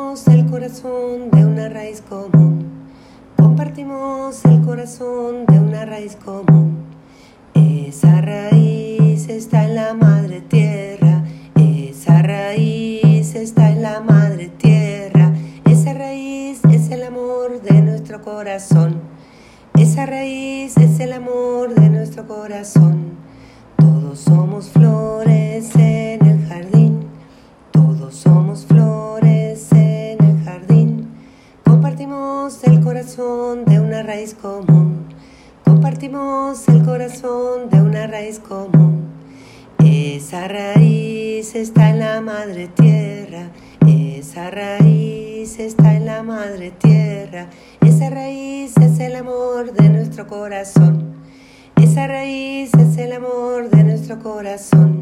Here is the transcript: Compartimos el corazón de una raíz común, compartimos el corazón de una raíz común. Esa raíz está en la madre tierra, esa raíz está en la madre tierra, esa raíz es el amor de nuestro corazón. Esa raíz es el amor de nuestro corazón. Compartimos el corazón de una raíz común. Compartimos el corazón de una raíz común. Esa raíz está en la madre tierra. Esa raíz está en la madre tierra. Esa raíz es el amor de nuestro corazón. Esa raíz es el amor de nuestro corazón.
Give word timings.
Compartimos 0.00 0.28
el 0.28 0.46
corazón 0.46 1.30
de 1.30 1.44
una 1.44 1.68
raíz 1.68 2.00
común, 2.00 2.66
compartimos 3.36 4.44
el 4.46 4.62
corazón 4.62 5.44
de 5.44 5.58
una 5.58 5.84
raíz 5.84 6.16
común. 6.16 6.86
Esa 7.52 8.22
raíz 8.22 9.28
está 9.28 9.66
en 9.66 9.74
la 9.74 9.92
madre 9.92 10.40
tierra, 10.40 11.22
esa 11.54 12.22
raíz 12.22 13.34
está 13.34 13.70
en 13.70 13.82
la 13.82 14.00
madre 14.00 14.48
tierra, 14.48 15.34
esa 15.66 15.92
raíz 15.92 16.64
es 16.64 16.90
el 16.90 17.02
amor 17.02 17.60
de 17.60 17.82
nuestro 17.82 18.22
corazón. 18.22 19.02
Esa 19.74 20.06
raíz 20.06 20.78
es 20.78 20.98
el 20.98 21.12
amor 21.12 21.74
de 21.74 21.90
nuestro 21.90 22.26
corazón. 22.26 23.16
Compartimos 32.20 32.64
el 32.64 32.80
corazón 32.84 33.64
de 33.64 33.80
una 33.80 34.02
raíz 34.02 34.34
común. 34.34 35.06
Compartimos 35.64 36.68
el 36.68 36.84
corazón 36.84 37.70
de 37.70 37.80
una 37.80 38.06
raíz 38.06 38.38
común. 38.38 39.08
Esa 39.78 40.46
raíz 40.46 41.54
está 41.54 41.88
en 41.88 42.00
la 42.00 42.20
madre 42.20 42.68
tierra. 42.68 43.48
Esa 43.86 44.50
raíz 44.50 45.58
está 45.58 45.94
en 45.94 46.04
la 46.04 46.22
madre 46.22 46.72
tierra. 46.72 47.48
Esa 47.80 48.10
raíz 48.10 48.76
es 48.76 49.00
el 49.00 49.16
amor 49.16 49.72
de 49.72 49.88
nuestro 49.88 50.26
corazón. 50.26 51.14
Esa 51.76 52.06
raíz 52.06 52.70
es 52.74 52.98
el 52.98 53.12
amor 53.12 53.70
de 53.70 53.82
nuestro 53.82 54.18
corazón. 54.18 54.99